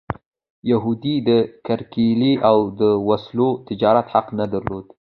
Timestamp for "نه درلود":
4.39-4.85